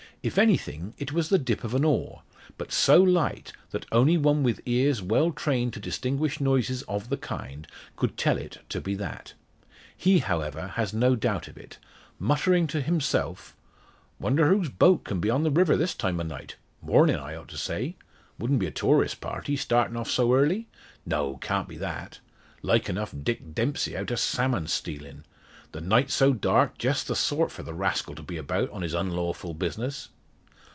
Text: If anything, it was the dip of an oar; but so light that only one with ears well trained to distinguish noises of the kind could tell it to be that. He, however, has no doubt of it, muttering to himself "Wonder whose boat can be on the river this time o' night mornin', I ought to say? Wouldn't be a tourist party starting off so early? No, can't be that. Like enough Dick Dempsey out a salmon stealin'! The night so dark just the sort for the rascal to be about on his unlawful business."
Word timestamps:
If 0.23 0.37
anything, 0.37 0.93
it 0.99 1.11
was 1.11 1.29
the 1.29 1.39
dip 1.39 1.63
of 1.63 1.73
an 1.73 1.83
oar; 1.83 2.21
but 2.55 2.71
so 2.71 3.01
light 3.01 3.53
that 3.71 3.87
only 3.91 4.17
one 4.19 4.43
with 4.43 4.61
ears 4.67 5.01
well 5.01 5.31
trained 5.31 5.73
to 5.73 5.79
distinguish 5.79 6.39
noises 6.39 6.83
of 6.83 7.09
the 7.09 7.17
kind 7.17 7.65
could 7.95 8.17
tell 8.17 8.37
it 8.37 8.59
to 8.69 8.79
be 8.79 8.93
that. 8.93 9.33
He, 9.97 10.19
however, 10.19 10.67
has 10.75 10.93
no 10.93 11.15
doubt 11.15 11.47
of 11.47 11.57
it, 11.57 11.79
muttering 12.19 12.67
to 12.67 12.81
himself 12.81 13.55
"Wonder 14.19 14.47
whose 14.49 14.69
boat 14.69 15.05
can 15.05 15.19
be 15.19 15.31
on 15.31 15.41
the 15.41 15.49
river 15.49 15.75
this 15.75 15.95
time 15.95 16.19
o' 16.19 16.23
night 16.23 16.55
mornin', 16.83 17.15
I 17.15 17.33
ought 17.35 17.47
to 17.49 17.57
say? 17.57 17.95
Wouldn't 18.37 18.59
be 18.59 18.67
a 18.67 18.71
tourist 18.71 19.21
party 19.21 19.55
starting 19.55 19.97
off 19.97 20.11
so 20.11 20.35
early? 20.35 20.67
No, 21.03 21.37
can't 21.37 21.67
be 21.67 21.77
that. 21.77 22.19
Like 22.61 22.89
enough 22.89 23.11
Dick 23.23 23.55
Dempsey 23.55 23.97
out 23.97 24.11
a 24.11 24.17
salmon 24.17 24.67
stealin'! 24.67 25.25
The 25.73 25.79
night 25.79 26.11
so 26.11 26.33
dark 26.33 26.77
just 26.77 27.07
the 27.07 27.15
sort 27.15 27.49
for 27.49 27.63
the 27.63 27.73
rascal 27.73 28.13
to 28.15 28.21
be 28.21 28.35
about 28.35 28.69
on 28.71 28.81
his 28.81 28.93
unlawful 28.93 29.53
business." 29.53 30.09